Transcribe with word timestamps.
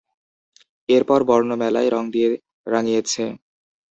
এরপর 0.89 1.19
বর্ণমেলায় 1.29 1.89
রং 1.89 2.03
দিয়ে 2.13 2.29
রাঙিয়েছে। 2.67 3.23